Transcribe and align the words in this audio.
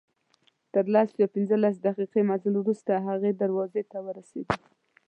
تر 0.73 0.85
لس 0.93 1.09
یا 1.21 1.27
پنځلس 1.35 1.75
دقیقې 1.87 2.21
مزل 2.29 2.53
وروسته 2.57 2.93
هغې 3.07 3.31
دروازې 3.41 3.83
ته 3.91 3.97
ورسېدو. 4.05 4.55